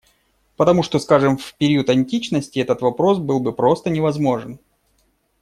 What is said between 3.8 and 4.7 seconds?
невозможен.